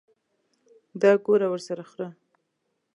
دا 1.01 1.11
ګوړه 1.25 1.47
ورسره 1.49 1.83
خوره. 1.89 2.09